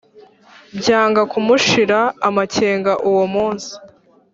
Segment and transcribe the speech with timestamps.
[0.77, 3.71] byanga kumushira amakenga uwo munsi